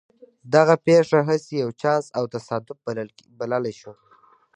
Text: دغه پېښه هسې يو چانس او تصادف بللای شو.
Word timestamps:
دغه 0.53 0.75
پېښه 0.85 1.19
هسې 1.29 1.53
يو 1.63 1.69
چانس 1.81 2.05
او 2.17 2.23
تصادف 2.35 2.77
بللای 3.37 3.73
شو. 3.79 3.93